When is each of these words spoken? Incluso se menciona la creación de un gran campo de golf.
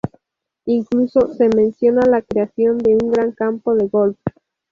Incluso 0.65 1.31
se 1.35 1.47
menciona 1.55 2.03
la 2.07 2.23
creación 2.23 2.79
de 2.79 2.97
un 2.99 3.11
gran 3.11 3.33
campo 3.33 3.75
de 3.75 3.87
golf. 3.87 4.17